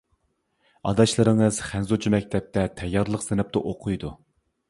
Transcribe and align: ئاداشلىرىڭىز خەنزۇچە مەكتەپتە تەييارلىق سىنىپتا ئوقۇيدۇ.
ئاداشلىرىڭىز 0.91 1.59
خەنزۇچە 1.67 2.13
مەكتەپتە 2.15 2.65
تەييارلىق 2.81 3.27
سىنىپتا 3.27 3.63
ئوقۇيدۇ. 3.73 4.13